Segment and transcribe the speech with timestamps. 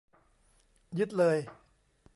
[0.99, 1.37] ยึดเลย